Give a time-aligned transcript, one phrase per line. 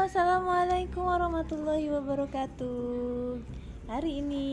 [0.00, 3.36] Assalamualaikum warahmatullahi wabarakatuh.
[3.84, 4.48] Hari ini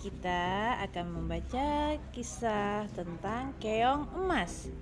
[0.00, 4.72] kita akan membaca kisah tentang keong emas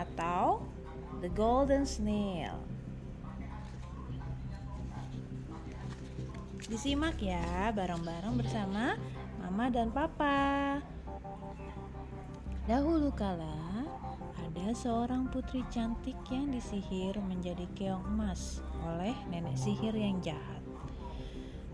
[0.00, 0.64] atau
[1.20, 2.56] The Golden Snail.
[6.64, 8.96] Disimak ya bareng-bareng bersama
[9.44, 10.80] Mama dan Papa.
[12.64, 13.84] Dahulu kala
[14.40, 20.64] ada seorang putri cantik yang disihir menjadi keong emas oleh nenek sihir yang jahat.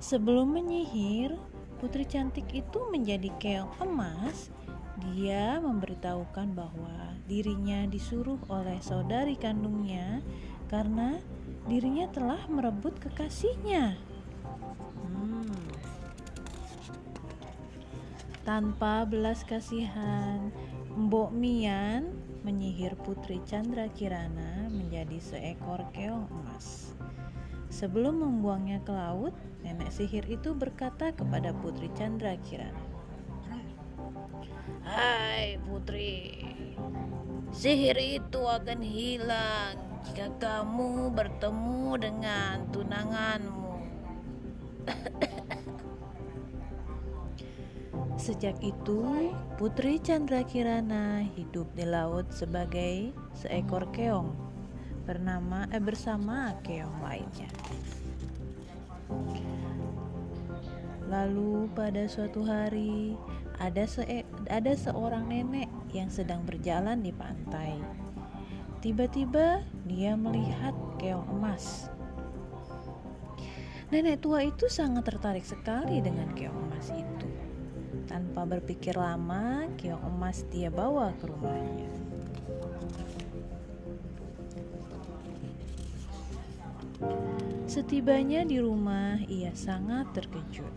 [0.03, 1.39] Sebelum menyihir,
[1.79, 4.51] putri cantik itu menjadi keong emas.
[4.99, 10.19] Dia memberitahukan bahwa dirinya disuruh oleh saudari kandungnya
[10.67, 11.23] karena
[11.71, 13.95] dirinya telah merebut kekasihnya.
[15.07, 15.55] Hmm.
[18.43, 20.51] Tanpa belas kasihan,
[21.01, 22.13] Mbok Mian
[22.45, 26.93] menyihir Putri Chandra Kirana menjadi seekor keong emas.
[27.73, 29.33] Sebelum membuangnya ke laut,
[29.65, 32.85] nenek sihir itu berkata kepada Putri Chandra Kirana,
[34.85, 36.45] Hai putri,
[37.49, 43.73] sihir itu akan hilang jika kamu bertemu dengan tunanganmu.
[48.21, 54.37] Sejak itu, Putri Chandra Kirana hidup di laut sebagai seekor keong
[55.09, 57.49] bernama eh, bersama keong lainnya.
[61.09, 63.17] Lalu pada suatu hari
[63.57, 64.05] ada se
[64.53, 67.81] ada seorang nenek yang sedang berjalan di pantai.
[68.85, 71.89] Tiba-tiba dia melihat keong emas.
[73.89, 77.50] Nenek tua itu sangat tertarik sekali dengan keong emas itu.
[78.09, 81.91] Tanpa berpikir lama, keong emas dia bawa ke rumahnya.
[87.71, 90.75] Setibanya di rumah, ia sangat terkejut.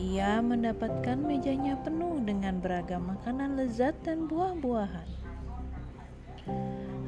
[0.00, 5.08] Ia mendapatkan mejanya penuh dengan beragam makanan lezat dan buah-buahan.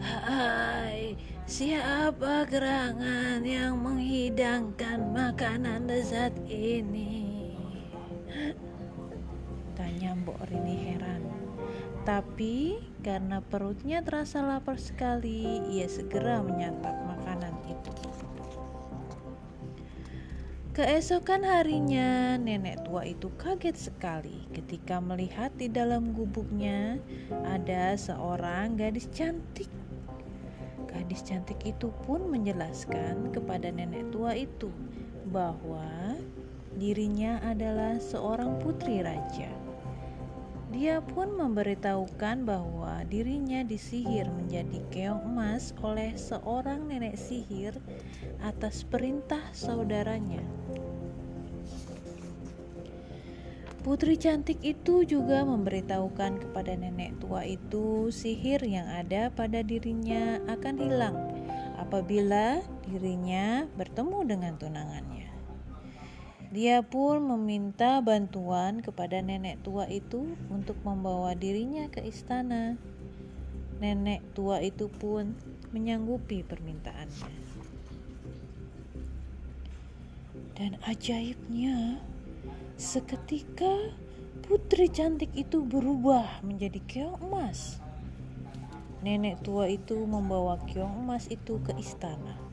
[0.03, 1.17] Hai,
[1.49, 7.57] siapa gerangan yang menghidangkan makanan lezat ini?
[9.73, 11.25] Tanya Mbok Rini heran.
[12.03, 17.93] Tapi karena perutnya terasa lapar sekali, ia segera menyantap makanan itu.
[20.73, 26.97] Keesokan harinya, nenek tua itu kaget sekali ketika melihat di dalam gubuknya
[27.45, 29.69] ada seorang gadis cantik.
[30.89, 34.73] Gadis cantik itu pun menjelaskan kepada nenek tua itu
[35.29, 36.17] bahwa
[36.77, 39.51] dirinya adalah seorang putri raja.
[40.73, 47.77] Dia pun memberitahukan bahwa dirinya disihir menjadi keong emas oleh seorang nenek sihir
[48.41, 50.41] atas perintah saudaranya.
[53.83, 60.75] Putri cantik itu juga memberitahukan kepada nenek tua itu sihir yang ada pada dirinya akan
[60.79, 61.19] hilang
[61.83, 65.32] apabila dirinya bertemu dengan tunangannya.
[66.53, 72.77] Dia pun meminta bantuan kepada nenek tua itu untuk membawa dirinya ke istana.
[73.81, 75.33] Nenek tua itu pun
[75.73, 77.33] menyanggupi permintaannya.
[80.53, 82.05] Dan ajaibnya,
[82.77, 83.97] seketika
[84.45, 87.81] putri cantik itu berubah menjadi keong emas.
[89.01, 92.52] Nenek tua itu membawa keong emas itu ke istana.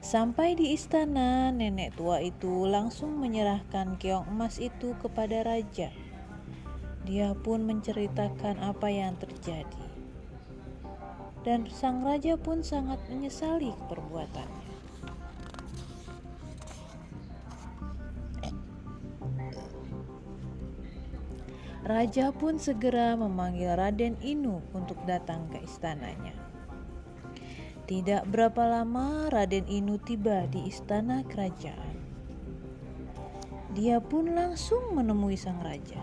[0.00, 5.92] Sampai di istana, nenek tua itu langsung menyerahkan keong emas itu kepada raja.
[7.04, 9.84] Dia pun menceritakan apa yang terjadi.
[11.44, 14.72] Dan sang raja pun sangat menyesali perbuatannya.
[21.84, 26.49] Raja pun segera memanggil Raden Inu untuk datang ke istananya.
[27.90, 31.98] Tidak berapa lama Raden Inu tiba di istana kerajaan.
[33.74, 35.98] Dia pun langsung menemui sang raja.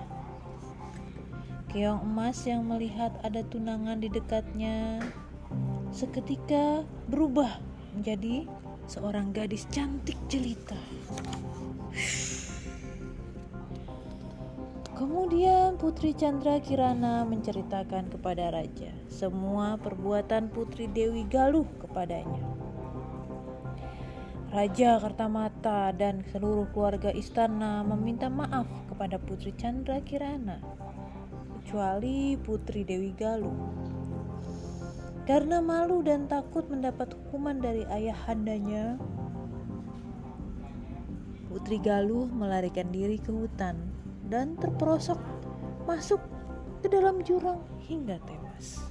[1.71, 4.99] Keong emas yang melihat ada tunangan di dekatnya
[5.95, 7.63] seketika berubah
[7.95, 8.43] menjadi
[8.91, 10.75] seorang gadis cantik jelita.
[14.97, 22.41] Kemudian Putri Chandra Kirana menceritakan kepada raja semua perbuatan Putri Dewi Galuh kepadanya.
[24.49, 30.65] Raja Kartamata dan seluruh keluarga istana meminta maaf kepada Putri Chandra Kirana,
[31.61, 33.53] kecuali Putri Dewi Galuh.
[35.29, 38.97] Karena malu dan takut mendapat hukuman dari ayahandanya,
[41.53, 43.96] Putri Galuh melarikan diri ke hutan
[44.27, 45.19] dan terperosok
[45.87, 46.19] masuk
[46.83, 48.83] ke dalam jurang hingga tewas.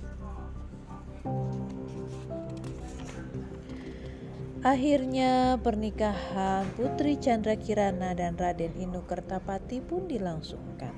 [4.66, 10.90] Akhirnya pernikahan Putri Chandra Kirana dan Raden Inu Kertapati pun dilangsungkan.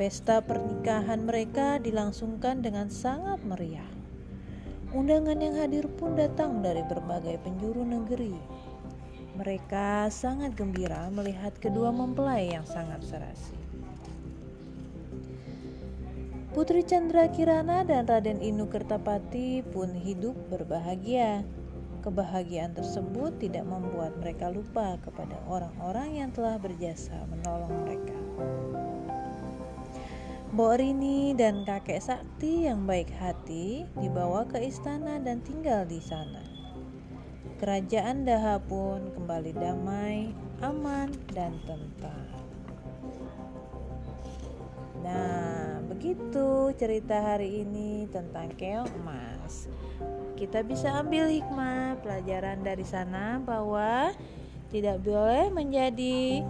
[0.00, 3.92] Pesta pernikahan mereka dilangsungkan dengan sangat meriah.
[4.96, 8.32] Undangan yang hadir pun datang dari berbagai penjuru negeri.
[9.32, 13.56] Mereka sangat gembira melihat kedua mempelai yang sangat serasi.
[16.52, 21.40] Putri Chandra Kirana dan Raden Inu Kertapati pun hidup berbahagia
[22.02, 28.18] Kebahagiaan tersebut tidak membuat mereka lupa kepada orang-orang yang telah berjasa menolong mereka.
[30.50, 36.51] Mbok Rini dan kakek Sakti yang baik hati dibawa ke istana dan tinggal di sana.
[37.62, 42.42] Kerajaan Daha pun kembali damai, aman, dan tentram.
[45.02, 49.70] Nah, begitu cerita hari ini tentang keong emas
[50.42, 54.10] kita bisa ambil hikmah pelajaran dari sana bahwa
[54.74, 56.42] tidak boleh menjadi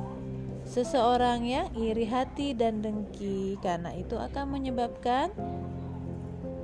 [0.65, 5.29] seseorang yang iri hati dan dengki karena itu akan menyebabkan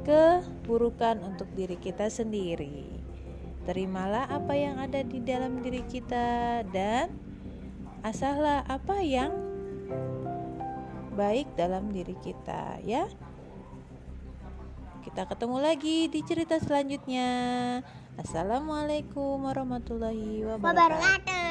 [0.09, 2.98] keburukan untuk diri kita sendiri.
[3.69, 7.12] Terimalah apa yang ada di dalam diri kita dan
[8.00, 9.29] asahlah apa yang
[11.12, 13.05] baik dalam diri kita ya.
[15.05, 17.29] Kita ketemu lagi di cerita selanjutnya.
[18.17, 21.48] Assalamualaikum warahmatullahi wabarakatuh.